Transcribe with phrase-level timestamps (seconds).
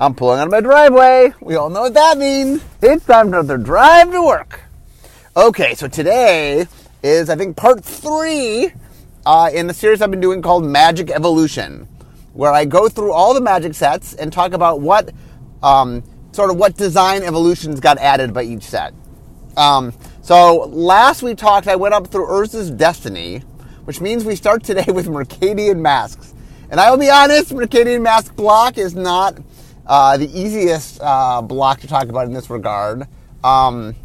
[0.00, 1.34] I'm pulling out of my driveway.
[1.42, 2.64] We all know what that means.
[2.80, 4.62] It's time to drive to work.
[5.36, 6.66] Okay, so today
[7.02, 8.72] is, I think, part three
[9.26, 11.86] uh, in the series I've been doing called Magic Evolution,
[12.32, 15.10] where I go through all the magic sets and talk about what
[15.62, 18.94] um, sort of what design evolutions got added by each set.
[19.58, 19.92] Um,
[20.22, 23.40] so last we talked, I went up through Urza's Destiny,
[23.84, 26.32] which means we start today with Mercadian Masques.
[26.70, 29.36] And I will be honest, Mercadian Masque block is not
[29.90, 33.08] uh, the easiest uh, block to talk about in this regard.
[33.42, 33.96] Um,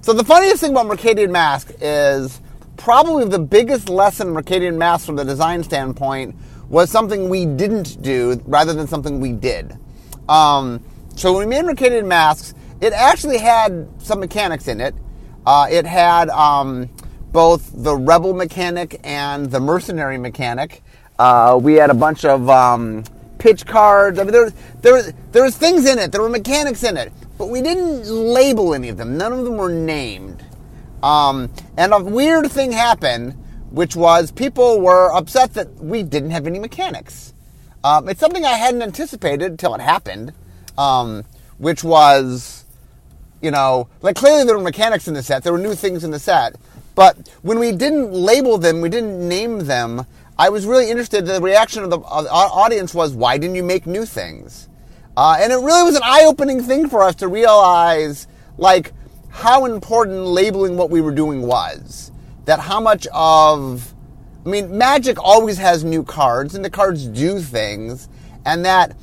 [0.00, 2.40] so the funniest thing about Mercadian Masque is
[2.78, 6.34] probably the biggest lesson Mercadian Masque from the design standpoint
[6.70, 9.76] was something we didn't do rather than something we did.
[10.30, 10.82] Um,
[11.14, 14.94] so when we made Mercadian Masques, it actually had some mechanics in it.
[15.44, 16.88] Uh, it had um,
[17.32, 20.82] both the rebel mechanic and the mercenary mechanic.
[21.18, 23.04] Uh, we had a bunch of um,
[23.38, 24.18] pitch cards.
[24.18, 24.50] I mean, there,
[24.82, 26.12] there, there was things in it.
[26.12, 29.16] There were mechanics in it, but we didn't label any of them.
[29.16, 30.44] None of them were named.
[31.02, 33.32] Um, and a weird thing happened,
[33.70, 37.34] which was people were upset that we didn't have any mechanics.
[37.84, 40.32] Um, it's something I hadn't anticipated until it happened,
[40.76, 41.24] um,
[41.58, 42.64] which was,
[43.40, 45.44] you know, like clearly there were mechanics in the set.
[45.44, 46.56] There were new things in the set.
[46.96, 50.04] But when we didn't label them, we didn't name them,
[50.38, 51.26] I was really interested.
[51.26, 54.68] The reaction of the audience was, "Why didn't you make new things?"
[55.16, 58.92] Uh, and it really was an eye-opening thing for us to realize, like,
[59.30, 62.12] how important labeling what we were doing was.
[62.44, 63.94] That how much of,
[64.46, 68.08] I mean, Magic always has new cards, and the cards do things,
[68.44, 68.96] and that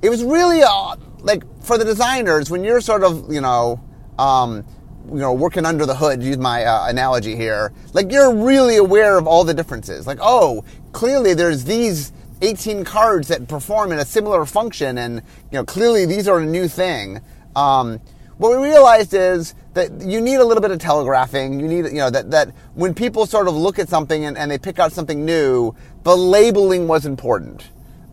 [0.00, 3.80] it was really uh, like for the designers when you're sort of, you know.
[4.18, 4.64] Um,
[5.08, 9.18] you know, working under the hood, use my uh, analogy here, like you're really aware
[9.18, 10.06] of all the differences.
[10.06, 12.12] Like, oh, clearly there's these
[12.42, 15.16] 18 cards that perform in a similar function, and
[15.50, 17.20] you know, clearly these are a new thing.
[17.56, 18.00] Um,
[18.38, 21.60] what we realized is that you need a little bit of telegraphing.
[21.60, 24.50] You need, you know, that, that when people sort of look at something and, and
[24.50, 25.74] they pick out something new,
[26.04, 27.68] the labeling was important.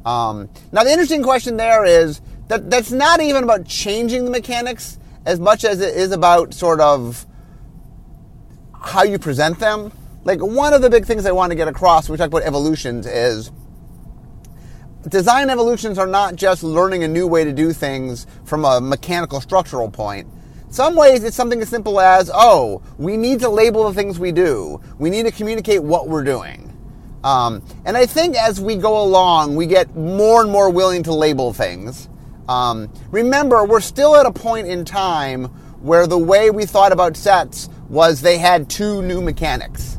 [0.06, 5.00] Um, now, the interesting question there is that that's not even about changing the mechanics
[5.28, 7.26] as much as it is about sort of
[8.74, 9.92] how you present them.
[10.24, 12.44] Like one of the big things I want to get across when we talk about
[12.44, 13.52] evolutions is
[15.10, 19.42] design evolutions are not just learning a new way to do things from a mechanical
[19.42, 20.30] structural point.
[20.70, 24.32] Some ways it's something as simple as, oh, we need to label the things we
[24.32, 24.82] do.
[24.98, 26.64] We need to communicate what we're doing.
[27.26, 31.14] Um, and I think as we go along, we get more and more willing to
[31.14, 32.08] label things.
[32.48, 35.46] Um, remember, we're still at a point in time
[35.82, 39.98] where the way we thought about sets was they had two new mechanics.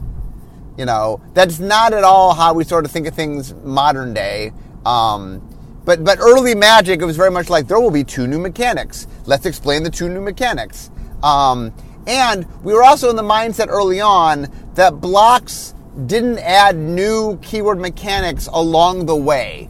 [0.77, 4.53] You know, that's not at all how we sort of think of things modern day.
[4.87, 5.41] Um,
[5.85, 9.07] but but early Magic, it was very much like there will be two new mechanics.
[9.27, 10.91] Let's explain the two new mechanics.
[11.23, 11.75] Um,
[12.07, 15.75] and we were also in the mindset early on that blocks
[16.07, 19.69] didn't add new keyword mechanics along the way.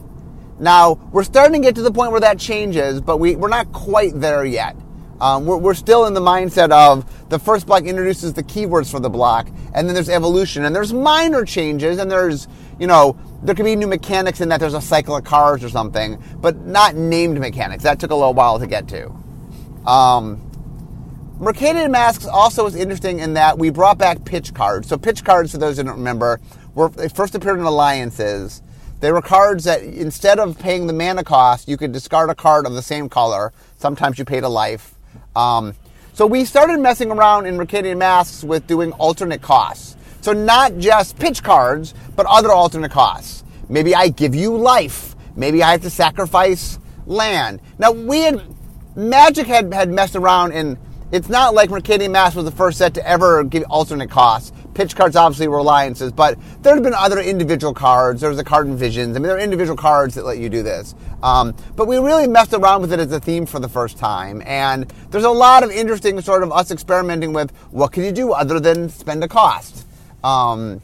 [0.60, 3.72] Now, we're starting to get to the point where that changes, but we, we're not
[3.72, 4.76] quite there yet.
[5.20, 9.00] Um, we're, we're still in the mindset of the first block introduces the keywords for
[9.00, 12.48] the block, and then there's evolution, and there's minor changes, and there's,
[12.78, 15.68] you know, there could be new mechanics in that there's a cycle of cards or
[15.68, 17.84] something, but not named mechanics.
[17.84, 19.10] That took a little while to get to.
[19.86, 20.44] Um,
[21.38, 24.88] Mercadian Masques also was interesting in that we brought back pitch cards.
[24.88, 26.40] So pitch cards, for those who don't remember,
[26.74, 28.60] were they first appeared in alliances
[29.00, 32.66] they were cards that instead of paying the mana cost, you could discard a card
[32.66, 33.52] of the same color.
[33.76, 34.94] Sometimes you paid a life.
[35.36, 35.74] Um,
[36.14, 39.96] so we started messing around in Mercadian Masques with doing alternate costs.
[40.20, 43.44] So not just pitch cards, but other alternate costs.
[43.68, 45.14] Maybe I give you life.
[45.36, 47.60] Maybe I have to sacrifice land.
[47.78, 48.42] Now we had
[48.96, 50.76] Magic had, had messed around and
[51.12, 54.94] it's not like Mercadian Masques was the first set to ever give alternate costs pitch
[54.94, 58.20] cards obviously were alliances, but there have been other individual cards.
[58.20, 59.16] There was the card in Visions.
[59.16, 60.94] I mean, there are individual cards that let you do this.
[61.20, 64.40] Um, but we really messed around with it as a theme for the first time.
[64.46, 68.30] And there's a lot of interesting sort of us experimenting with what can you do
[68.30, 69.84] other than spend a cost.
[70.22, 70.80] Um,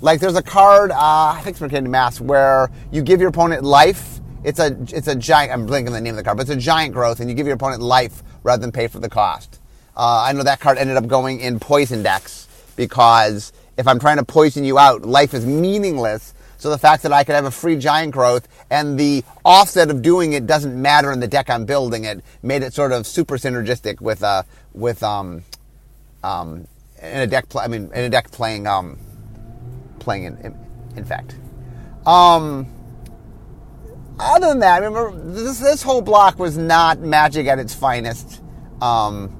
[0.00, 3.62] like there's a card, uh, I think it's Mercadian Masques, where you give your opponent
[3.62, 4.18] life.
[4.42, 5.52] It's a it's a giant.
[5.52, 7.46] I'm blinking the name of the card, but it's a giant growth, and you give
[7.46, 9.60] your opponent life rather than pay for the cost.
[9.96, 12.47] Uh, I know that card ended up going in poison decks
[12.78, 16.32] because if I'm trying to poison you out, life is meaningless.
[16.58, 20.00] So the fact that I could have a free giant growth and the offset of
[20.00, 23.36] doing it doesn't matter in the deck I'm building it made it sort of super
[23.36, 24.42] synergistic with uh
[24.74, 25.42] with um
[26.22, 26.66] um
[27.00, 28.98] in a deck play, I mean in a deck playing um
[29.98, 30.66] playing in in,
[30.96, 31.36] in fact
[32.06, 32.66] um
[34.20, 38.42] other than that, remember this this whole block was not magic at its finest.
[38.80, 39.37] Um,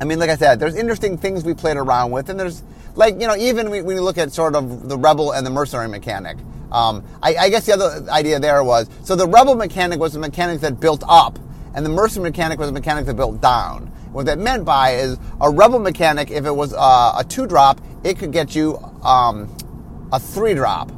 [0.00, 2.62] I mean, like I said, there's interesting things we played around with, and there's
[2.94, 5.88] like you know even when you look at sort of the rebel and the mercenary
[5.88, 6.36] mechanic.
[6.72, 10.18] Um, I, I, guess the other idea there was so the rebel mechanic was a
[10.18, 11.38] mechanic that built up,
[11.74, 13.86] and the mercenary mechanic was a mechanic that built down.
[14.10, 17.80] What that meant by is a rebel mechanic, if it was uh, a two drop,
[18.02, 19.54] it could get you um,
[20.12, 20.90] a three drop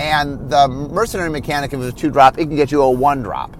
[0.00, 2.90] and the mercenary mechanic, if it was a two drop, it can get you a
[2.90, 3.56] one drop.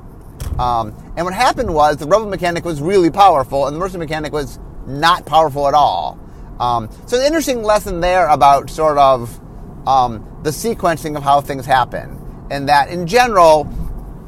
[0.59, 4.33] Um, and what happened was the rebel mechanic was really powerful, and the mercenary mechanic
[4.33, 4.59] was
[4.99, 6.19] not powerful at all.
[6.59, 9.41] Um, so, an interesting lesson there about sort of
[9.87, 12.19] um, the sequencing of how things happen,
[12.51, 13.65] and that in general,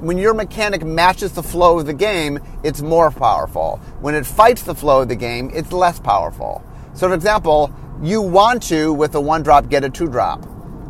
[0.00, 3.76] when your mechanic matches the flow of the game, it's more powerful.
[4.00, 6.64] When it fights the flow of the game, it's less powerful.
[6.94, 7.72] So, for example,
[8.02, 10.44] you want to, with a one drop, get a two drop.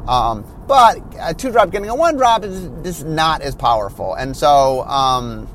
[0.08, 4.14] Um, but a two drop getting a one drop is just not as powerful.
[4.14, 5.48] And so, um,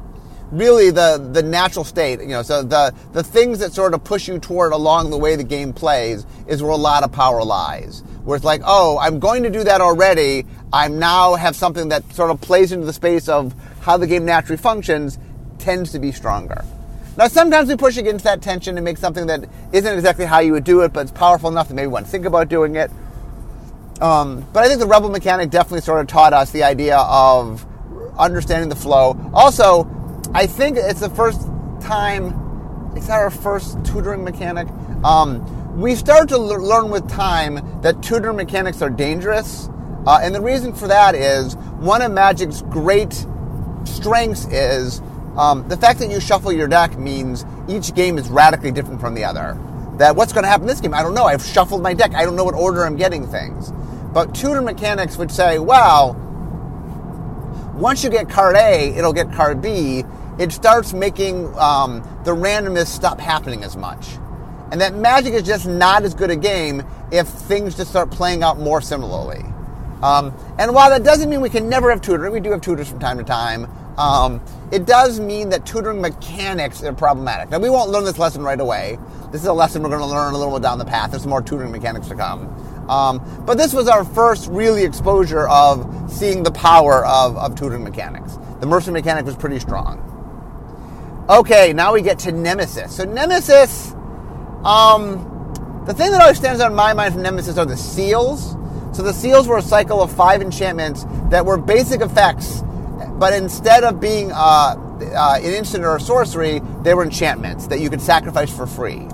[0.51, 4.27] really, the the natural state, you know, so the the things that sort of push
[4.27, 8.03] you toward along the way the game plays is where a lot of power lies.
[8.23, 10.45] Where it's like, oh, I'm going to do that already.
[10.73, 14.25] I now have something that sort of plays into the space of how the game
[14.25, 15.17] naturally functions,
[15.59, 16.65] tends to be stronger.
[17.17, 20.51] Now, sometimes we push against that tension and make something that isn't exactly how you
[20.51, 22.91] would do it, but it's powerful enough that maybe one think about doing it.
[24.01, 27.65] Um, but I think the Rebel mechanic definitely sort of taught us the idea of
[28.19, 29.19] understanding the flow.
[29.33, 29.85] Also,
[30.37, 31.41] I think it's the first
[31.81, 34.67] time, it's our first tutoring mechanic.
[35.03, 39.67] Um, we start to learn with time that tutoring mechanics are dangerous.
[40.05, 43.25] Uh, and the reason for that is one of Magic's great
[43.85, 45.01] strengths is
[45.37, 49.15] um, the fact that you shuffle your deck means each game is radically different from
[49.15, 49.59] the other.
[49.97, 50.93] That what's going to happen in this game?
[50.93, 51.25] I don't know.
[51.25, 52.13] I've shuffled my deck.
[52.13, 53.71] I don't know what order I'm getting things.
[54.13, 56.13] But tutor mechanics would say, well,
[57.73, 60.03] once you get card A, it'll get card B.
[60.39, 64.17] It starts making um, the randomness stop happening as much.
[64.71, 68.43] And that Magic is just not as good a game if things just start playing
[68.43, 69.43] out more similarly.
[70.03, 72.87] Um, and while that doesn't mean we can never have tutoring, we do have tutors
[72.87, 73.67] from time to time.
[73.97, 74.41] Um,
[74.71, 77.49] it does mean that tutoring mechanics are problematic.
[77.49, 78.99] Now, we won't learn this lesson right away.
[79.31, 81.11] This is a lesson we're going to learn a little bit down the path.
[81.11, 82.47] There's more tutoring mechanics to come.
[82.89, 87.83] Um, but this was our first really exposure of seeing the power of, of tutoring
[87.83, 88.37] mechanics.
[88.59, 90.16] The mercenary mechanic was pretty strong.
[91.29, 92.95] Okay, now we get to Nemesis.
[92.95, 93.91] So Nemesis,
[94.63, 98.55] um, the thing that always stands out in my mind from Nemesis are the seals.
[98.93, 102.63] So the seals were a cycle of five enchantments that were basic effects,
[103.19, 107.81] but instead of being uh, uh, an instant or a sorcery, they were enchantments that
[107.81, 109.05] you could sacrifice for free.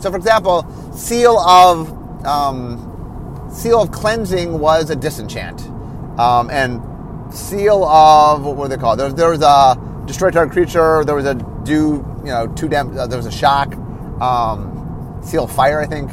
[0.00, 5.62] So, for example, Seal of um, Seal of Cleansing was a disenchant.
[6.20, 6.82] Um, and
[7.34, 8.98] Seal of, what were they called?
[8.98, 9.74] There, there was a
[10.06, 13.32] Destroy Target Creature, there was a Do, you know, two dam- uh, there was a
[13.32, 13.74] Shock,
[14.20, 16.12] um, Seal Fire, I think.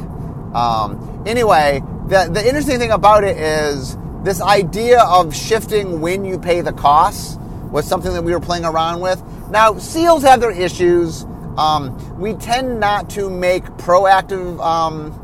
[0.55, 6.39] Um, anyway, the, the interesting thing about it is this idea of shifting when you
[6.39, 7.37] pay the costs
[7.71, 9.21] was something that we were playing around with.
[9.49, 11.23] Now, seals have their issues.
[11.57, 15.19] Um, we tend not to make proactive um,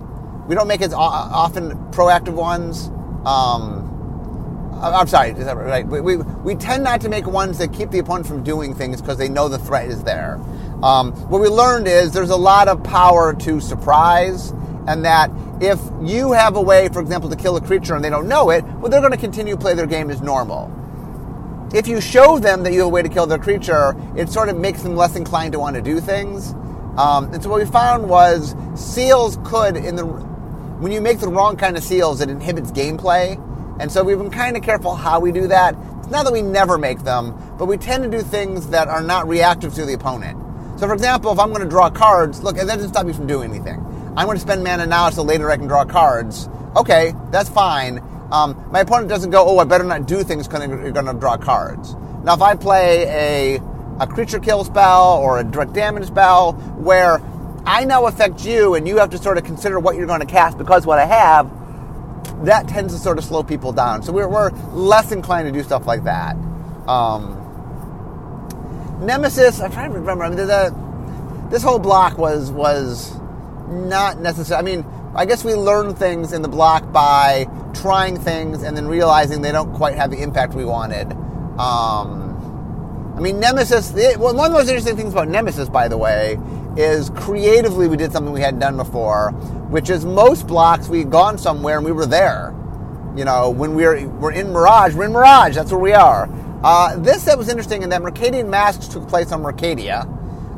[0.50, 2.90] we don't make as often proactive ones.
[4.82, 5.86] I'm sorry, right?
[5.86, 9.02] We, we, we, tend not to make ones that keep the opponent from doing things
[9.02, 10.36] because they know the threat is there.
[10.82, 14.52] Um, what we learned is there's a lot of power to surprise,
[14.88, 18.10] and that if you have a way, for example, to kill a creature and they
[18.10, 20.74] don't know it, well, they're going to continue to play their game as normal.
[21.74, 24.50] If you show them that you have a way to kill their creature, it sort
[24.50, 26.54] of makes them less inclined to want to do things.
[26.98, 31.28] Um, and so what we found was seals could, in the when you make the
[31.28, 33.36] wrong kind of seals, it inhibits gameplay.
[33.80, 35.76] And so we've been kind of careful how we do that.
[36.00, 39.02] It's not that we never make them, but we tend to do things that are
[39.02, 40.38] not reactive to the opponent.
[40.80, 43.28] So, for example, if I'm going to draw cards, look, that doesn't stop me from
[43.28, 43.80] doing anything.
[44.16, 46.50] I'm going to spend mana now so later I can draw cards.
[46.76, 48.00] Okay, that's fine.
[48.32, 51.14] Um, my opponent doesn't go, oh, I better not do things because you're going to
[51.14, 51.96] draw cards.
[52.24, 53.62] Now, if I play a,
[54.00, 57.20] a creature kill spell or a direct damage spell where
[57.66, 60.26] I now affect you, and you have to sort of consider what you're going to
[60.26, 61.52] cast because what I have,
[62.44, 64.04] that tends to sort of slow people down.
[64.04, 66.36] So we're, we're less inclined to do stuff like that.
[66.88, 67.36] Um,
[69.02, 70.24] Nemesis, I'm trying to remember.
[70.24, 70.76] I mean, the,
[71.50, 73.16] this whole block was was
[73.68, 74.60] not necessary.
[74.60, 74.86] I mean,
[75.16, 79.52] I guess we learn things in the block by trying things and then realizing they
[79.52, 81.12] don't quite have the impact we wanted.
[81.60, 83.94] Um, I mean, Nemesis.
[83.96, 86.38] It, well, one of the most interesting things about Nemesis, by the way,
[86.80, 89.32] is creatively we did something we hadn't done before,
[89.70, 92.56] which is most blocks we had gone somewhere and we were there.
[93.16, 95.56] You know, when we're we're in Mirage, we're in Mirage.
[95.56, 96.30] That's where we are.
[96.64, 100.08] Uh, this set was interesting in that Mercadian Masques took place on Mercadia.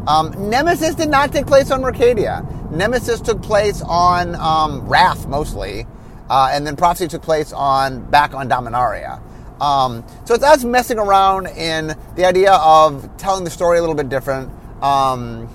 [0.07, 2.45] Um, Nemesis did not take place on Mercadia.
[2.71, 5.85] Nemesis took place on um, Rath mostly,
[6.29, 9.21] uh, and then Prophecy took place on back on Dominaria.
[9.59, 13.95] Um, so it's us messing around in the idea of telling the story a little
[13.95, 14.51] bit different.
[14.83, 15.47] Um,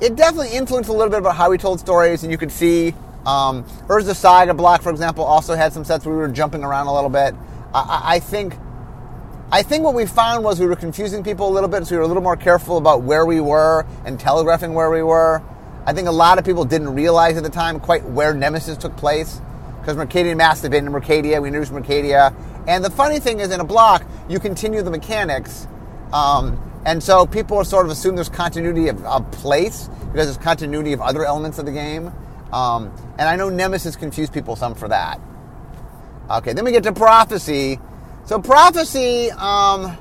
[0.00, 2.94] it definitely influenced a little bit about how we told stories, and you could see
[3.26, 6.86] um, Urza Saga block, for example, also had some sets where we were jumping around
[6.86, 7.34] a little bit.
[7.74, 8.54] I, I think.
[9.52, 11.98] I think what we found was we were confusing people a little bit, so we
[11.98, 15.42] were a little more careful about where we were and telegraphing where we were.
[15.84, 18.96] I think a lot of people didn't realize at the time quite where Nemesis took
[18.96, 19.40] place
[19.80, 21.42] because Mercadian Masques had been in Mercadia.
[21.42, 22.32] We introduced Mercadia.
[22.68, 25.66] And the funny thing is, in a block, you continue the mechanics.
[26.12, 30.92] Um, and so people sort of assume there's continuity of, of, place because there's continuity
[30.92, 32.12] of other elements of the game.
[32.52, 35.20] Um, and I know Nemesis confused people some for that.
[36.30, 37.78] Okay, then we get to Prophecy.
[38.24, 39.96] So Prophecy, um,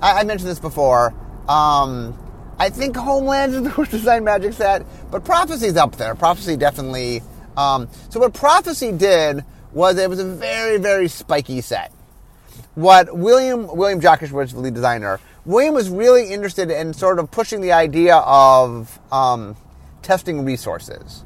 [0.00, 1.14] I, I, mentioned this before.
[1.48, 2.16] Um,
[2.58, 6.14] I think Homeland is the worst design magic set, but Prophecy's up there.
[6.14, 7.22] Prophecy definitely.
[7.56, 11.92] Um, so what Prophecy did was it was a very, very spiky set.
[12.74, 15.20] What William William Jockusch was the lead designer.
[15.44, 19.56] William was really interested in sort of pushing the idea of um,
[20.00, 21.24] testing resources,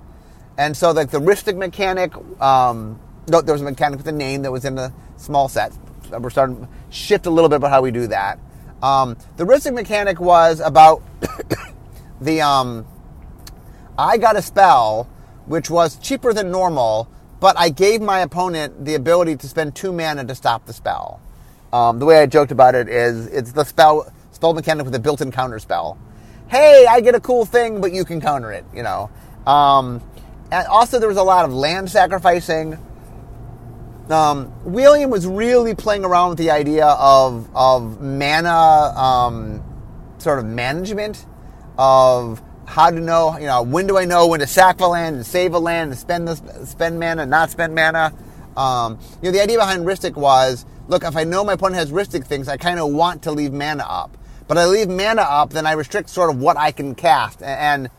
[0.56, 2.14] and so like the Rhystic mechanic.
[2.40, 5.72] Um, no, there was a mechanic with a name that was in the small set.
[6.10, 8.38] We're starting to shift a little bit about how we do that.
[8.82, 11.02] Um, the Rhystic mechanic was about
[12.20, 12.86] the um,
[13.98, 15.10] I got a spell
[15.46, 17.08] which was cheaper than normal,
[17.38, 21.20] but I gave my opponent the ability to spend two mana to stop the spell.
[21.72, 24.98] Um, the way I joked about it is it's the spell spell mechanic with a
[24.98, 25.98] built-in counter spell.
[26.48, 28.64] Hey, I get a cool thing, but you can counter it.
[28.74, 29.10] You know.
[29.46, 30.02] Um,
[30.50, 32.78] and also, there was a lot of land sacrificing.
[34.08, 39.62] Um, William was really playing around with the idea of of mana um,
[40.18, 41.26] sort of management
[41.78, 45.16] of how to know, you know, when do I know when to sack a land
[45.16, 48.12] and save a land and spend this, spend mana, not spend mana.
[48.56, 51.90] Um, you know, the idea behind Rhystic was, look, if I know my opponent has
[51.90, 54.16] Rhystic things, I kind of want to leave mana up.
[54.48, 57.42] But I leave mana up, then I restrict sort of what I can cast.
[57.42, 57.90] And, and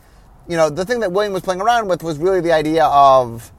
[0.48, 3.52] you know, the thing that William was playing around with was really the idea of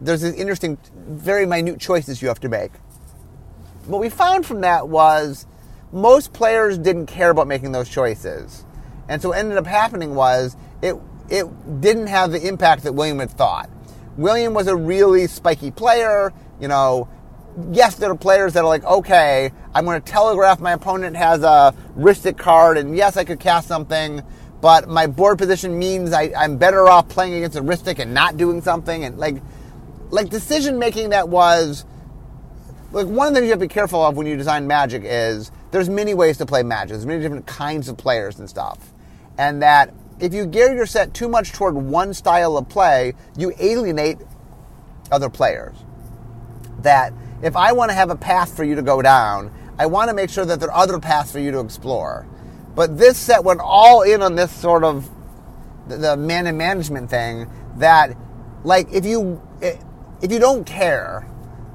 [0.00, 2.72] there's these interesting, very minute choices you have to make.
[3.86, 5.46] What we found from that was
[5.92, 8.64] most players didn't care about making those choices.
[9.08, 10.96] And so what ended up happening was it
[11.28, 13.68] it didn't have the impact that William had thought.
[14.16, 17.08] William was a really spiky player, you know.
[17.70, 21.42] Yes, there are players that are like, okay, I'm going to telegraph my opponent has
[21.42, 24.22] a Rhystic card, and yes, I could cast something,
[24.60, 28.36] but my board position means I, I'm better off playing against a Rhystic and not
[28.36, 29.04] doing something.
[29.04, 29.36] And like,
[30.10, 31.84] like decision making that was
[32.92, 35.02] like one of the things you have to be careful of when you design Magic
[35.04, 36.90] is there's many ways to play Magic.
[36.90, 38.92] There's many different kinds of players and stuff
[39.38, 43.52] and that if you gear your set too much toward one style of play, you
[43.58, 44.18] alienate
[45.12, 45.76] other players.
[46.80, 47.12] That
[47.46, 50.14] if I want to have a path for you to go down, I want to
[50.14, 52.26] make sure that there are other paths for you to explore.
[52.74, 55.08] But this set went all in on this sort of
[55.88, 58.16] the mana management thing that
[58.64, 61.28] like if you if you don't care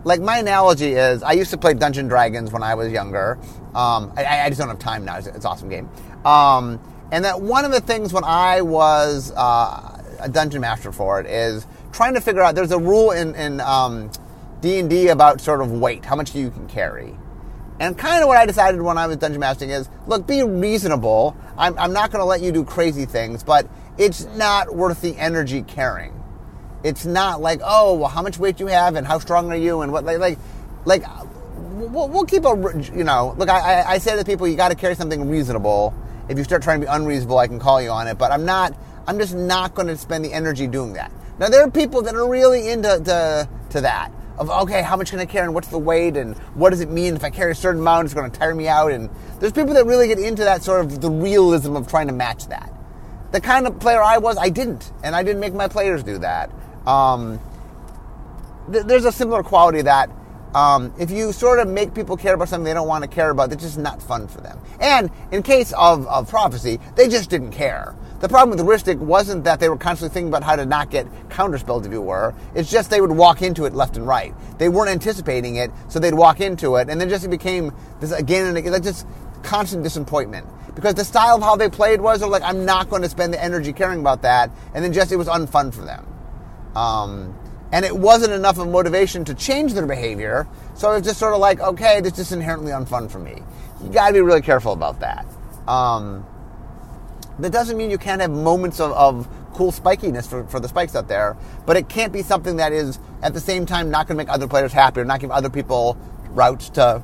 [0.04, 3.40] like my analogy is i used to play dungeon dragons when i was younger
[3.74, 5.88] um, I, I, just don't have time now it's, it's an awesome game
[6.26, 11.20] um, and that one of the things when I was uh, a dungeon master for
[11.20, 12.56] it is trying to figure out.
[12.56, 14.10] There's a rule in in um,
[14.62, 17.18] D and D about sort of weight, how much you can carry.
[17.80, 21.36] And kind of what I decided when I was dungeon mastering is, look, be reasonable.
[21.58, 25.18] I'm, I'm not going to let you do crazy things, but it's not worth the
[25.18, 26.24] energy carrying.
[26.84, 29.82] It's not like, oh, well, how much weight you have and how strong are you
[29.82, 30.38] and what like like
[30.86, 31.04] like
[31.56, 32.56] we'll, we'll keep a
[32.96, 33.50] you know look.
[33.50, 35.96] I, I say to people, you got to carry something reasonable
[36.32, 38.18] if you start trying to be unreasonable, I can call you on it.
[38.18, 38.74] But I'm not.
[39.08, 41.12] I'm just not going to spend the energy doing that.
[41.40, 44.12] Now there are people that are really into to, to that.
[44.38, 46.90] Of okay, how much can I carry and what's the weight and what does it
[46.90, 48.06] mean if I carry a certain amount?
[48.06, 48.92] It's going to tire me out.
[48.92, 49.10] And
[49.40, 52.48] there's people that really get into that sort of the realism of trying to match
[52.48, 52.74] that.
[53.32, 56.18] The kind of player I was, I didn't, and I didn't make my players do
[56.20, 56.52] that.
[56.86, 57.40] Um,
[58.72, 60.10] th- there's a similar quality that
[60.54, 63.30] um, if you sort of make people care about something they don't want to care
[63.30, 64.60] about, it's just not fun for them.
[64.80, 67.96] And in case of, of prophecy, they just didn't care.
[68.22, 70.92] The problem with the Rhystic wasn't that they were constantly thinking about how to not
[70.92, 72.36] get counterspelled, if you were.
[72.54, 74.32] It's just they would walk into it left and right.
[74.60, 78.12] They weren't anticipating it, so they'd walk into it, and then just it became this
[78.12, 79.08] again and again, like just
[79.42, 80.46] constant disappointment.
[80.76, 83.34] Because the style of how they played was, they're like, I'm not going to spend
[83.34, 86.06] the energy caring about that, and then just it was unfun for them.
[86.76, 87.36] Um,
[87.72, 90.48] and it wasn't enough of motivation to change their behavior.
[90.76, 93.42] So it was just sort of like, okay, this is inherently unfun for me.
[93.82, 95.26] You got to be really careful about that.
[95.68, 96.26] Um,
[97.42, 100.96] that doesn't mean you can't have moments of, of cool spikiness for, for the spikes
[100.96, 104.18] out there, but it can't be something that is at the same time not going
[104.18, 105.98] to make other players happy or not give other people
[106.30, 107.04] routes to,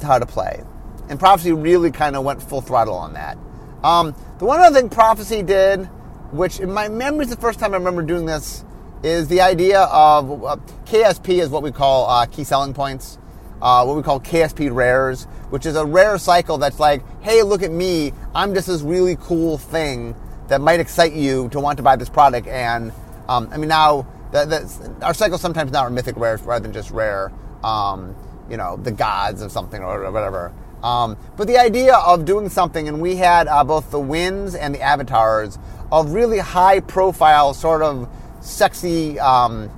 [0.00, 0.62] to how to play.
[1.08, 3.36] And Prophecy really kind of went full throttle on that.
[3.82, 5.84] Um, the one other thing Prophecy did,
[6.32, 8.64] which in my memory is the first time I remember doing this,
[9.02, 10.56] is the idea of uh,
[10.86, 13.18] KSP is what we call uh, key selling points,
[13.60, 17.62] uh, what we call KSP rares, which is a rare cycle that's like, hey, look
[17.62, 20.16] at me, I'm just this really cool thing
[20.48, 22.48] that might excite you to want to buy this product.
[22.48, 22.92] And
[23.28, 26.72] um, I mean, now the, the, our cycles sometimes now are mythic rares rather than
[26.72, 27.30] just rare,
[27.62, 28.16] um,
[28.50, 30.52] you know, the gods of something or whatever.
[30.82, 34.74] Um, but the idea of doing something, and we had uh, both the wins and
[34.74, 35.56] the avatars
[35.92, 38.08] of really high profile, sort of
[38.40, 39.70] sexy um,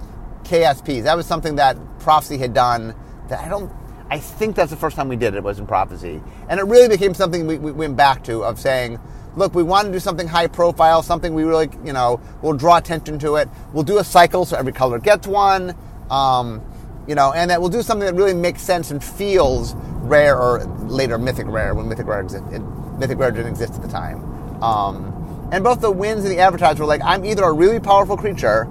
[0.45, 1.03] KSPs.
[1.03, 2.95] That was something that Prophecy had done
[3.29, 3.71] that I don't.
[4.11, 6.89] I think that's the first time we did it was in Prophecy, and it really
[6.89, 9.01] became something we, we went back to of saying,
[9.37, 12.79] look, we want to do something high profile, something we really, you know, will draw
[12.79, 13.49] attention to it.
[13.73, 15.77] We'll do a cycle so every color gets one,
[16.11, 16.63] um,
[17.07, 20.65] you know, and that we'll do something that really makes sense and feels rare or
[20.87, 22.23] later mythic rare when mythic rare
[22.99, 24.63] mythic rare didn't exist at the time.
[24.63, 28.17] Um, and both the wins and the avatars were like, I'm either a really powerful
[28.17, 28.69] creature,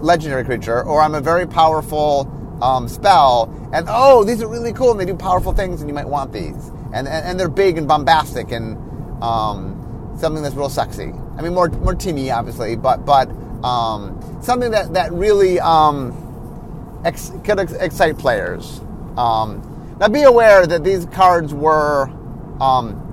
[0.00, 2.24] legendary creature, or I'm a very powerful
[2.62, 3.50] um, spell.
[3.72, 6.32] And oh, these are really cool, and they do powerful things, and you might want
[6.32, 6.68] these.
[6.92, 8.76] And, and, and they're big and bombastic and
[9.22, 11.12] um, something that's real sexy.
[11.36, 13.30] I mean, more more Timmy, obviously, but but
[13.64, 18.80] um, something that that really um, ex- could ex- excite players.
[19.16, 19.66] Um,
[20.00, 22.10] now, be aware that these cards were
[22.60, 23.06] um,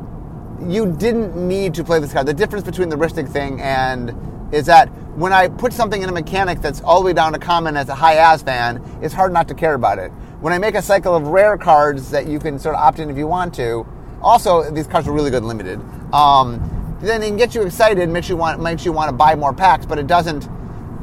[0.68, 2.25] you didn't need to play this card.
[2.25, 4.10] The difference between the Rhystic thing and
[4.51, 4.88] is that
[5.18, 7.89] when I put something in a mechanic that's all the way down to common as
[7.89, 10.12] a high as fan, it's hard not to care about it.
[10.42, 13.10] When I make a cycle of rare cards that you can sort of opt in
[13.10, 13.86] if you want to,
[14.22, 15.80] also these cards are really good limited.
[16.13, 19.36] Um, then it can get you excited, makes you want makes you want to buy
[19.36, 20.48] more packs, but it doesn't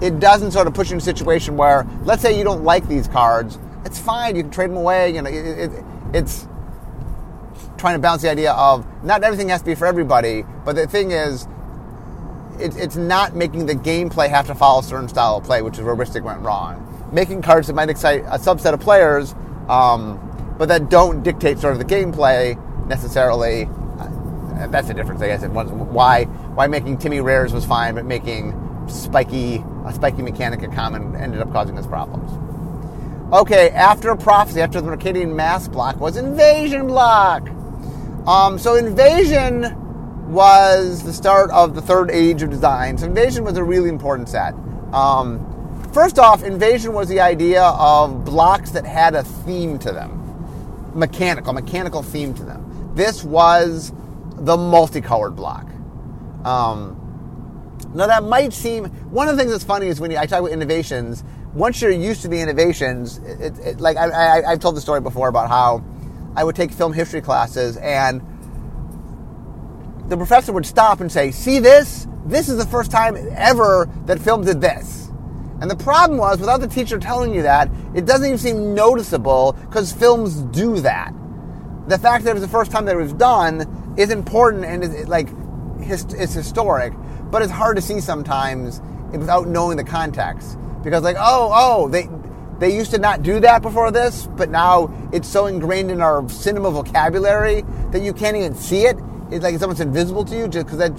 [0.01, 2.87] it doesn't sort of put you in a situation where let's say you don't like
[2.89, 5.15] these cards, it's fine, you can trade them away.
[5.15, 6.49] You know, it, it, it's
[7.77, 10.87] trying to balance the idea of not everything has to be for everybody, but the
[10.87, 11.47] thing is,
[12.61, 15.79] it, it's not making the gameplay have to follow a certain style of play, which
[15.79, 16.81] is where Rhystic went wrong.
[17.13, 19.35] Making cards that might excite a subset of players,
[19.69, 23.69] um, but that don't dictate sort of the gameplay necessarily.
[23.99, 25.43] Uh, that's the difference, I guess.
[25.45, 28.53] why why making Timmy rares was fine, but making
[28.89, 32.31] spiky a spiky mechanic a common ended up causing us problems.
[33.33, 37.49] Okay, after prophecy, after the Mercadian Masques block was invasion block.
[38.27, 39.63] Um, so Invasion
[40.27, 42.99] was the start of the third age of design.
[42.99, 44.55] So Invasion was a really important set.
[44.93, 50.93] Um, first off, Invasion was the idea of blocks that had a theme to them,
[50.95, 52.93] mechanical, mechanical theme to them.
[52.95, 53.93] This was
[54.37, 55.67] the multicolored block.
[56.45, 57.01] Um,
[57.95, 60.41] now that might seem one of the things that's funny is when you, I talk
[60.41, 61.23] about innovations.
[61.55, 65.29] Once you're used to the innovations, it, it, like I, I've told the story before
[65.29, 65.85] about how
[66.35, 68.21] I would take film history classes and
[70.09, 72.07] the professor would stop and say, See this?
[72.27, 75.11] This is the first time ever that film did this.
[75.61, 79.53] And the problem was, without the teacher telling you that, it doesn't even seem noticeable
[79.67, 81.13] because films do that.
[81.89, 84.83] The fact that it was the first time that it was done is important and
[84.83, 85.29] is like
[85.81, 86.93] it's historic,
[87.31, 88.81] but it's hard to see sometimes
[89.13, 92.09] without knowing the context because like oh oh they
[92.59, 96.29] they used to not do that before this, but now it's so ingrained in our
[96.29, 98.97] cinema vocabulary that you can't even see it.
[99.35, 100.97] It's like it's almost invisible to you, just because that,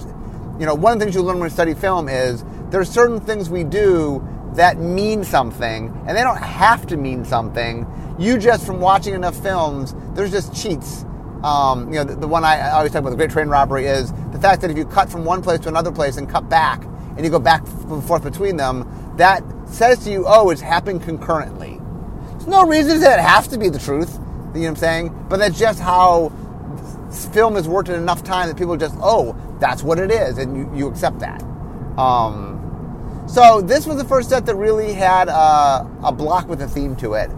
[0.60, 2.84] you know, one of the things you learn when you study film is there are
[2.84, 4.22] certain things we do
[4.54, 7.86] that mean something, and they don't have to mean something.
[8.18, 11.06] You just, from watching enough films, there's just cheats.
[11.42, 13.86] Um, you know, the, the, one I, I always talk about, the Great Train Robbery,
[13.86, 16.48] is the fact that if you cut from one place to another place and cut
[16.50, 16.84] back,
[17.16, 21.00] and you go back and forth between them, that says to you, oh, it's happening
[21.00, 21.80] concurrently.
[22.32, 25.26] There's no reason that it has to be the truth, you know what I'm saying?
[25.28, 26.32] But that's just how
[27.24, 30.56] film has worked in enough time that people just, oh, that's what it is, and
[30.56, 31.42] you, you accept that.
[31.96, 36.68] Um, so this was the first set that really had a, a block with a
[36.68, 37.30] theme to it.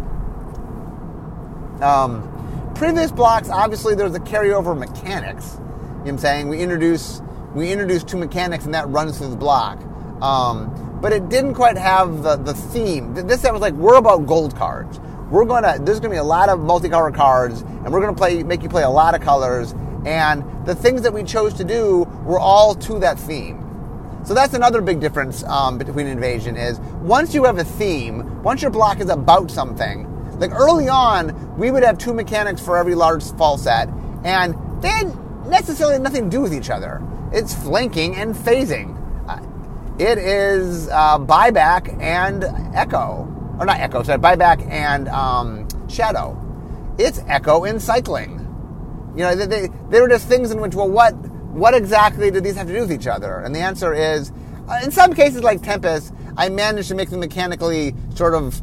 [1.82, 5.54] Um, previous blocks, obviously, there's a carryover mechanics.
[5.54, 6.48] You know what I'm saying?
[6.48, 7.22] We introduce
[7.54, 9.80] we introduce two mechanics, and that runs through the block.
[10.22, 13.14] Um, but it didn't quite have the, the theme.
[13.14, 15.00] This set was like, we're about gold cards.
[15.30, 18.62] We're gonna there's gonna be a lot of multicolor cards, and we're gonna play make
[18.62, 19.74] you play a lot of colors.
[20.06, 23.64] And the things that we chose to do were all to that theme.
[24.24, 28.62] So that's another big difference um, between Invasion is once you have a theme, once
[28.62, 30.06] your block is about something,
[30.38, 33.88] like early on, we would have two mechanics for every large fall set,
[34.24, 37.02] and they had necessarily nothing to do with each other.
[37.32, 38.96] It's flanking and phasing.
[39.28, 39.40] Uh,
[39.98, 43.26] it is uh, buyback and echo,
[43.58, 46.36] or not echo, sorry, buyback and um, shadow.
[46.98, 48.44] It's echo and cycling.
[49.16, 51.14] You know, they, they, they were just things in which, well, what
[51.58, 53.40] what exactly do these have to do with each other?
[53.40, 54.30] And the answer is,
[54.68, 58.62] uh, in some cases like Tempest, I managed to make them mechanically sort of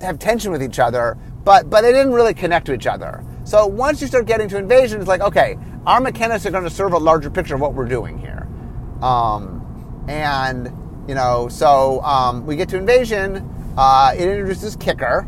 [0.00, 3.22] have tension with each other, but but they didn't really connect to each other.
[3.44, 6.70] So once you start getting to invasion, it's like okay, our mechanics are going to
[6.70, 8.48] serve a larger picture of what we're doing here,
[9.02, 10.72] um, and
[11.08, 13.54] you know, so um, we get to invasion.
[13.78, 15.22] Uh, it introduces kicker,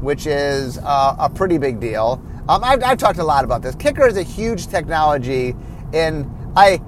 [0.00, 2.20] which is uh, a pretty big deal.
[2.48, 3.76] Um, I've, I've talked a lot about this.
[3.76, 5.54] Kicker is a huge technology,
[5.92, 6.80] and I,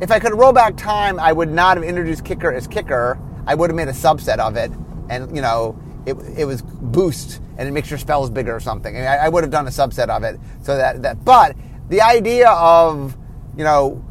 [0.00, 3.18] if I could roll back time, I would not have introduced kicker as kicker.
[3.48, 4.70] I would have made a subset of it,
[5.10, 8.96] and you know, it, it was boost and it makes your spells bigger or something.
[8.96, 11.24] I, I would have done a subset of it so that that.
[11.24, 11.56] But
[11.88, 13.16] the idea of
[13.56, 14.04] you know,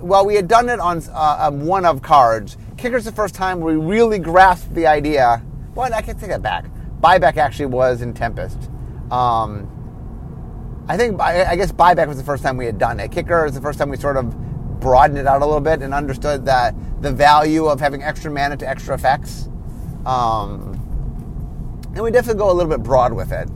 [0.00, 2.56] well, we had done it on uh, one of cards.
[2.76, 5.42] Kicker's the first time we really grasped the idea.
[5.74, 6.66] Well, I can take that back.
[7.00, 8.70] Buyback actually was in Tempest.
[9.10, 9.70] Um,
[10.88, 13.10] I think I guess buyback was the first time we had done it.
[13.10, 15.94] Kicker is the first time we sort of broadened it out a little bit and
[15.94, 19.48] understood that the value of having extra mana to extra effects.
[20.04, 20.72] Um,
[21.94, 23.48] and we definitely go a little bit broad with it.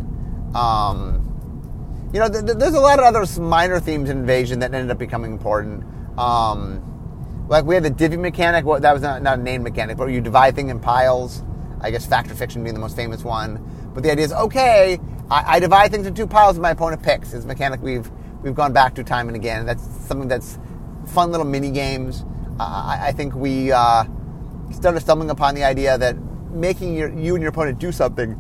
[0.55, 4.73] Um, you know, th- th- there's a lot of other minor themes in Invasion that
[4.73, 5.85] ended up becoming important.
[6.19, 8.65] Um, like we had the divvy mechanic.
[8.65, 11.43] Well, that was not, not a name mechanic, but you divide things in piles.
[11.81, 13.63] I guess Fact or Fiction being the most famous one.
[13.95, 14.99] But the idea is, okay,
[15.31, 17.33] I, I divide things into two piles and my opponent picks.
[17.33, 18.11] It's a mechanic we've
[18.43, 19.67] we've gone back to time and again.
[19.67, 20.59] That's something that's
[21.07, 22.25] fun little mini games.
[22.61, 24.05] Uh, I, I, think we uh,
[24.73, 26.17] started stumbling upon the idea that
[26.51, 28.33] making your, you and your opponent do something,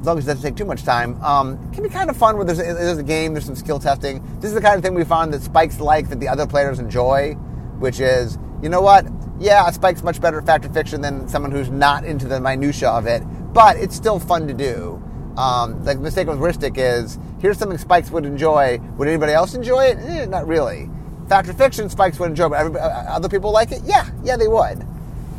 [0.00, 2.36] as long as it doesn't take too much time, um, can be kind of fun.
[2.36, 4.22] Where there's a, there's a game, there's some skill testing.
[4.40, 6.78] This is the kind of thing we found that Spikes like that the other players
[6.78, 7.34] enjoy,
[7.78, 9.06] which is, you know what?
[9.42, 12.88] Yeah, Spike's much better at Fact or Fiction than someone who's not into the minutia
[12.88, 15.02] of it, but it's still fun to do.
[15.36, 18.78] Um, like the mistake with Rhystic is here's something Spikes would enjoy.
[18.98, 19.98] Would anybody else enjoy it?
[19.98, 20.88] Eh, not really.
[21.28, 23.82] Fact or Fiction, Spikes would enjoy, but uh, other people like it.
[23.84, 24.86] Yeah, yeah, they would.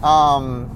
[0.03, 0.69] Um,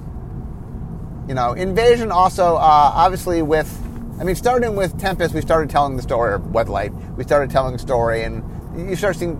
[1.28, 3.70] you know, Invasion also, uh, obviously, with,
[4.18, 7.74] I mean, starting with Tempest, we started telling the story, or Weatherlight, we started telling
[7.74, 8.42] a story, and
[8.74, 9.38] you start seeing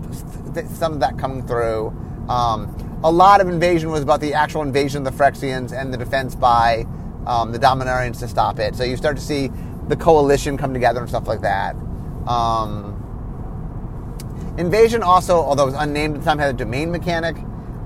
[0.75, 1.87] some of that coming through.
[2.29, 5.97] Um, a lot of Invasion was about the actual invasion of the Phyrexians and the
[5.97, 6.85] defense by
[7.25, 8.75] um, the Dominarians to stop it.
[8.75, 9.49] So you start to see
[9.87, 11.75] the coalition come together and stuff like that.
[12.27, 12.95] Um,
[14.57, 17.37] Invasion also, although it was unnamed at the time, had a domain mechanic.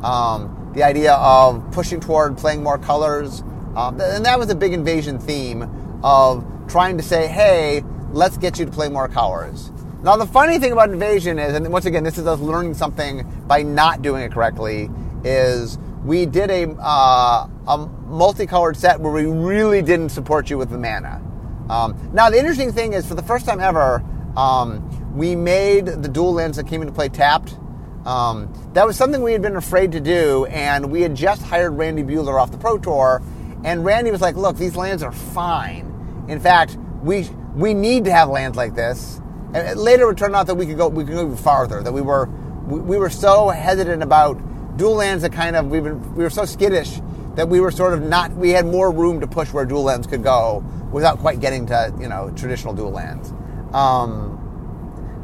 [0.04, 3.42] Um, the idea of pushing toward playing more colors,
[3.76, 8.58] um, and that was a big invasion theme of trying to say, hey, let's get
[8.58, 9.72] you to play more colors.
[10.04, 13.26] Now, the funny thing about invasion is, and once again, this is us learning something
[13.48, 14.90] by not doing it correctly,
[15.24, 20.70] is we did a, uh, a multicolored set where we really didn't support you with
[20.70, 21.22] the mana.
[21.70, 24.04] Um, now, the interesting thing is, for the first time ever,
[24.36, 27.58] um, we made the dual lands that came into play tapped.
[28.06, 31.78] Um, that was something we had been afraid to do, and we had just hired
[31.78, 33.22] Randy Buehler off the Pro Tour,
[33.64, 36.26] and Randy was like, look, these lands are fine.
[36.28, 39.22] In fact, we we need to have lands like this.
[39.54, 41.92] And later it turned out that we could go we could go even farther, that
[41.94, 42.28] we were
[42.66, 46.30] we, we were so hesitant about dual lands that kind of we were, we were
[46.30, 47.00] so skittish
[47.36, 50.08] that we were sort of not we had more room to push where dual lands
[50.08, 53.32] could go without quite getting to you know traditional dual lands.
[53.74, 54.40] Um,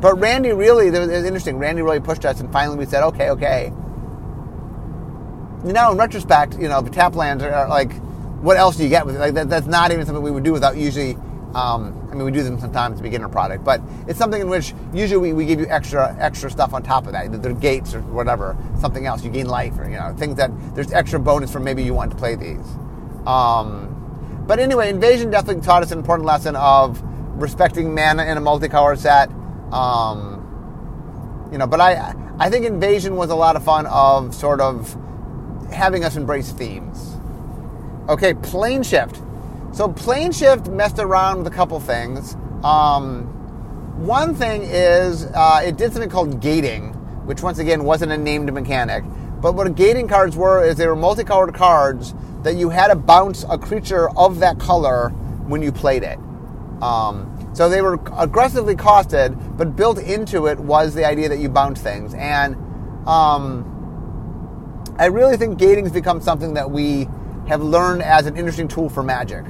[0.01, 1.57] but Randy really, it was interesting.
[1.57, 3.73] Randy really pushed us, and finally we said, okay, okay.
[5.63, 7.91] Now in retrospect, you know, the tap lands are, are like
[8.41, 9.19] what else do you get with it?
[9.19, 11.17] Like that, that's not even something we would do without usually.
[11.55, 14.73] Um, I mean, we do them sometimes to beginner product, but it's something in which
[14.93, 17.25] usually we, we give you extra extra stuff on top of that.
[17.25, 19.23] Either gates or whatever, something else.
[19.23, 22.11] You gain life or you know things that there's extra bonus for maybe you want
[22.11, 22.65] to play these.
[23.25, 27.01] Um, but anyway, Invasion definitely taught us an important lesson of
[27.41, 29.31] respecting mana in a multicolor set.
[29.73, 34.61] Um, you know, but I I think Invasion was a lot of fun of sort
[34.61, 34.95] of
[35.71, 37.17] having us embrace themes.
[38.07, 39.21] Okay, plane shift.
[39.71, 42.35] So plane shift messed around with a couple things.
[42.63, 43.25] Um,
[44.05, 46.93] one thing is uh, it did something called gating,
[47.25, 49.03] which once again wasn't a named mechanic.
[49.41, 53.45] But what gating cards were is they were multicolored cards that you had to bounce
[53.49, 55.09] a creature of that color
[55.47, 56.17] when you played it.
[56.81, 61.49] Um, so they were aggressively costed, but built into it was the idea that you
[61.49, 62.13] bounce things.
[62.15, 62.55] And
[63.07, 63.65] um,
[64.97, 67.07] I really think gating's become something that we
[67.47, 69.45] have learned as an interesting tool for Magic.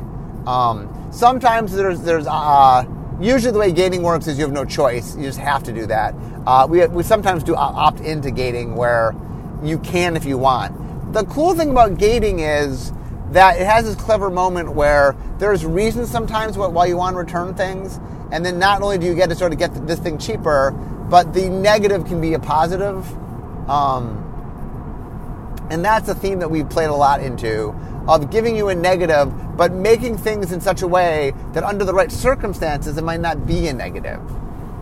[0.48, 2.86] Um, sometimes there's there's uh,
[3.20, 5.86] usually the way gating works is you have no choice; you just have to do
[5.88, 6.16] that.
[6.46, 9.16] Uh, we we sometimes do opt into gating where
[9.64, 11.14] you can if you want.
[11.14, 12.92] The cool thing about gating is
[13.32, 17.54] that it has this clever moment where there's reasons sometimes why you want to return
[17.54, 18.00] things,
[18.32, 20.72] and then not only do you get to sort of get this thing cheaper,
[21.10, 23.06] but the negative can be a positive.
[23.70, 24.26] Um,
[25.70, 27.76] and that's a theme that we've played a lot into
[28.08, 31.94] of giving you a negative, but making things in such a way that under the
[31.94, 34.20] right circumstances, it might not be a negative.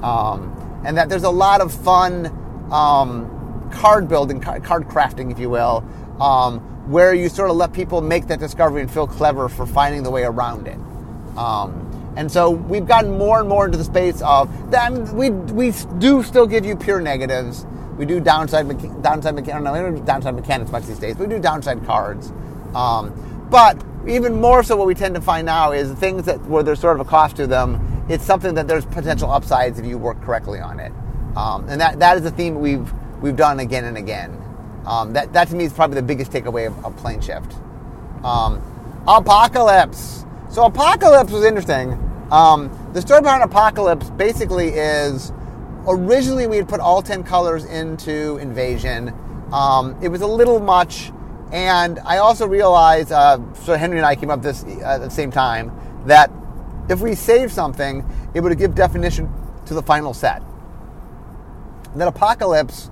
[0.04, 2.28] Um, and that there's a lot of fun
[2.72, 5.84] um, card building, card crafting, if you will,
[6.22, 10.04] um, where you sort of let people make that discovery and feel clever for finding
[10.04, 10.78] the way around it.
[11.38, 11.84] Um,
[12.16, 14.92] and so we've gotten more and more into the space of that.
[14.92, 17.66] I mean, we we do still give you pure negatives.
[17.98, 18.68] We do downside
[19.02, 19.64] downside mechanics.
[19.64, 21.16] No, we don't do downside mechanics much these days.
[21.18, 22.32] we do downside cards.
[22.76, 26.64] Um, but even more so, what we tend to find now is things that where
[26.64, 28.06] there's sort of a cost to them.
[28.10, 30.94] It's something that there's potential upsides if you work correctly on it.
[31.36, 34.42] Um, and that that is a theme we've we've done again and again.
[34.86, 37.54] Um, that, that to me is probably the biggest takeaway of, of Plane Shift.
[38.24, 38.62] Um,
[39.08, 40.26] Apocalypse.
[40.50, 41.92] So Apocalypse was interesting.
[42.32, 45.32] Um, the story behind Apocalypse basically is
[45.88, 49.14] originally we had put all 10 colors into Invasion.
[49.52, 51.12] Um, it was a little much,
[51.52, 55.10] and I also realized, uh, so Henry and I came up this uh, at the
[55.10, 55.72] same time,
[56.06, 56.32] that
[56.90, 59.32] if we save something, it would give definition
[59.66, 60.42] to the final set.
[61.96, 62.90] That Apocalypse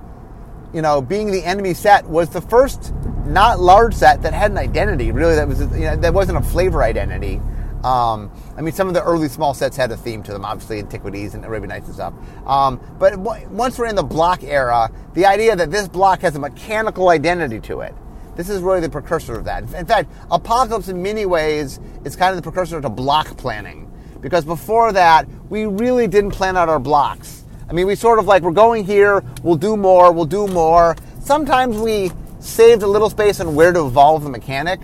[0.75, 2.93] you know, being the enemy set was the first
[3.25, 5.13] not large set that had an identity.
[5.13, 7.39] Really, that was you know, that wasn't a flavor identity.
[7.85, 10.79] Um, I mean, some of the early small sets had a theme to them, obviously
[10.79, 12.15] Antiquities and Arabian Nights and stuff.
[12.47, 16.35] Um, but w- once we're in the block era, the idea that this block has
[16.35, 17.93] a mechanical identity to it,
[18.35, 19.61] this is really the precursor of that.
[19.75, 23.91] In fact, Apocalypse, in many ways, is kind of the precursor to block planning.
[24.19, 27.45] Because before that, we really didn't plan out our blocks.
[27.69, 30.95] I mean, we sort of like, we're going here, we'll do more, we'll do more.
[31.19, 34.79] Sometimes we saved a little space on where to evolve the mechanic.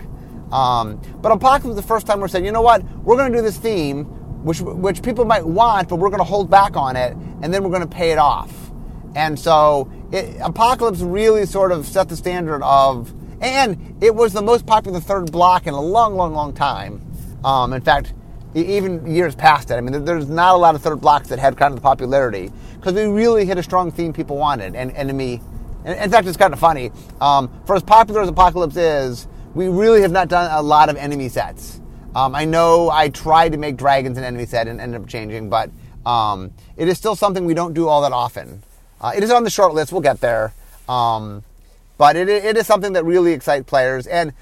[0.52, 3.38] Um, but Apocalypse was the first time we're saying, you know what, we're going to
[3.38, 4.04] do this theme,
[4.44, 7.62] which, which people might want, but we're going to hold back on it, and then
[7.64, 8.52] we're going to pay it off.
[9.14, 14.42] And so it, Apocalypse really sort of set the standard of, and it was the
[14.42, 17.04] most popular third block in a long, long, long time.
[17.44, 18.14] Um, in fact,
[18.54, 19.74] even years past it.
[19.74, 22.52] I mean, there's not a lot of third blocks that had kind of the popularity
[22.74, 24.74] because we really hit a strong theme people wanted.
[24.74, 25.40] And enemy,
[25.84, 26.92] in fact, it's kind of funny.
[27.20, 30.96] Um, for as popular as Apocalypse is, we really have not done a lot of
[30.96, 31.80] enemy sets.
[32.14, 35.48] Um, I know I tried to make dragons an enemy set and ended up changing,
[35.48, 35.70] but
[36.04, 38.62] um, it is still something we don't do all that often.
[39.00, 39.92] Uh, it is on the short list.
[39.92, 40.52] We'll get there.
[40.88, 41.42] Um,
[41.98, 44.06] but it, it is something that really excites players.
[44.06, 44.32] And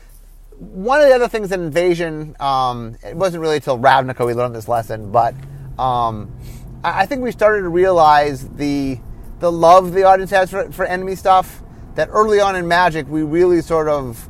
[0.58, 4.54] one of the other things in Invasion, um, it wasn't really until Ravnica we learned
[4.54, 5.34] this lesson, but
[5.78, 6.34] um,
[6.82, 8.98] I think we started to realize the
[9.40, 11.62] the love the audience has for, for enemy stuff.
[11.96, 14.29] That early on in Magic, we really sort of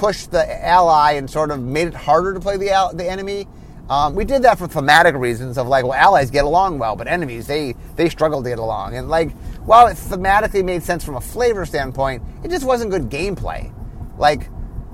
[0.00, 3.46] pushed the ally and sort of made it harder to play the the enemy.
[3.90, 7.06] Um, we did that for thematic reasons of like, well, allies get along well, but
[7.06, 8.96] enemies they they struggle to get along.
[8.96, 9.30] And like,
[9.66, 13.72] while it thematically made sense from a flavor standpoint, it just wasn't good gameplay.
[14.16, 14.48] Like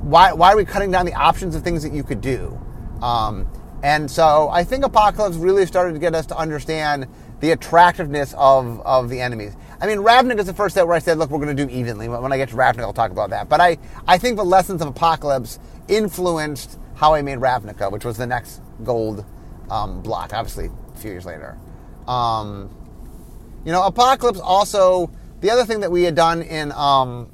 [0.07, 2.59] why, why are we cutting down the options of things that you could do?
[3.03, 3.49] Um,
[3.83, 7.07] and so I think Apocalypse really started to get us to understand
[7.40, 9.57] the attractiveness of, of the enemies.
[9.80, 11.70] I mean, Ravnica is the first set where I said, look, we're going to do
[11.70, 12.08] evenly.
[12.08, 13.48] When I get to Ravnica, I'll talk about that.
[13.48, 15.58] But I, I think the lessons of Apocalypse
[15.88, 19.24] influenced how I made Ravnica, which was the next gold
[19.70, 21.58] um, block, obviously, a few years later.
[22.08, 22.70] Um,
[23.64, 25.10] you know, Apocalypse also,
[25.40, 27.30] the other thing that we had done in um,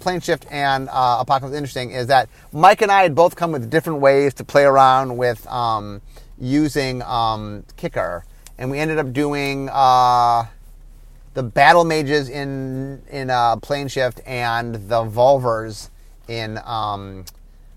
[0.00, 3.70] Plane Shift and uh, Apocalypse Interesting is that Mike and I had both come with
[3.70, 6.02] different ways to play around with um,
[6.38, 8.24] using um, Kicker,
[8.58, 10.44] and we ended up doing uh,
[11.36, 15.90] the Battle Mages in in uh, Plane Shift and the Volvers
[16.28, 17.26] in um,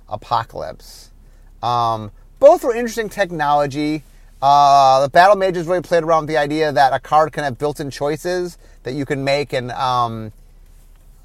[0.07, 1.11] Apocalypse.
[1.61, 4.03] Um, both were interesting technology.
[4.41, 7.57] Uh, the Battle Mages really played around with the idea that a card can have
[7.57, 10.31] built-in choices that you can make and um,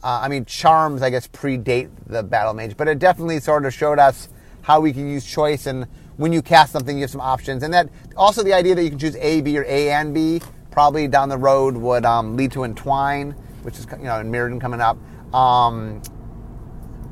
[0.03, 3.73] uh, I mean, charms, I guess, predate the battle mage, but it definitely sort of
[3.73, 4.29] showed us
[4.63, 7.63] how we can use choice and when you cast something, you have some options.
[7.63, 10.43] And that also the idea that you can choose A, B, or A and B
[10.75, 13.31] probably down the road would um, lead to Entwine,
[13.63, 14.99] which is, you know, in Mirrodin coming up.
[15.33, 16.03] Um,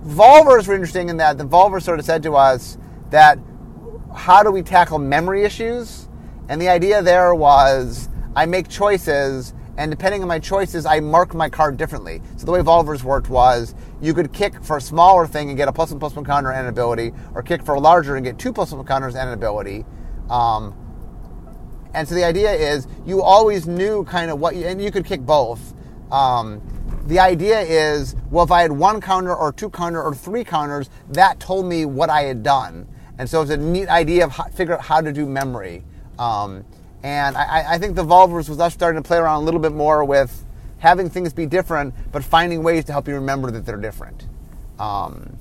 [0.04, 2.76] Volvers were interesting in that the Volvers sort of said to us
[3.10, 3.38] that
[4.16, 6.08] how do we tackle memory issues?
[6.48, 11.32] And the idea there was I make choices and depending on my choices, I mark
[11.32, 12.20] my card differently.
[12.36, 15.68] So the way Volvers worked was you could kick for a smaller thing and get
[15.68, 18.24] a plus one plus one counter and an ability, or kick for a larger and
[18.24, 19.86] get two plus one counters and an ability.
[20.28, 20.74] Um,
[21.94, 25.04] and so the idea is you always knew kind of what you, and you could
[25.04, 25.74] kick both.
[26.10, 26.60] Um,
[27.06, 30.88] the idea is, well, if I had one counter or two counter or three counters,
[31.10, 32.86] that told me what I had done.
[33.18, 35.84] And so it's a neat idea of how, figure out how to do memory.
[36.18, 36.64] Um,
[37.02, 39.72] and I, I, think the Volvers was us starting to play around a little bit
[39.72, 40.44] more with
[40.78, 44.26] having things be different, but finding ways to help you remember that they're different.
[44.78, 45.36] Um,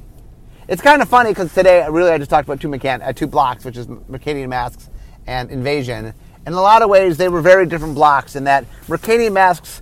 [0.67, 3.27] it's kind of funny because today, really, I just talked about two mechan- uh, two
[3.27, 4.89] blocks, which is Mercadian Masques
[5.27, 6.13] and Invasion.
[6.45, 9.81] In a lot of ways, they were very different blocks in that Mercadian Masques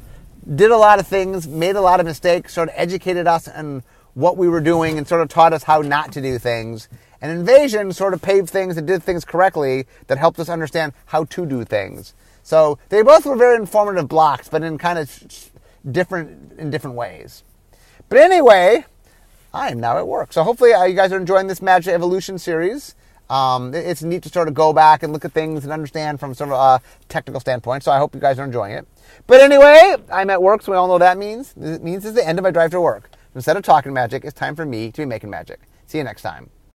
[0.55, 3.83] did a lot of things, made a lot of mistakes, sort of educated us on
[4.13, 6.89] what we were doing, and sort of taught us how not to do things.
[7.21, 11.25] And Invasion sort of paved things and did things correctly that helped us understand how
[11.25, 12.13] to do things.
[12.43, 15.51] So they both were very informative blocks, but in kind of
[15.89, 17.43] different in different ways.
[18.09, 18.85] But anyway,
[19.53, 20.33] I am now at work.
[20.33, 22.95] So hopefully uh, you guys are enjoying this Magic Evolution series.
[23.29, 26.33] Um, it's neat to sort of go back and look at things and understand from
[26.33, 27.83] sort of a technical standpoint.
[27.83, 28.87] So I hope you guys are enjoying it.
[29.27, 31.53] But anyway, I'm at work, so we all know what that means.
[31.55, 33.11] It means it's the end of my drive to work.
[33.35, 35.61] Instead of talking magic, it's time for me to be making magic.
[35.85, 36.49] See you next time.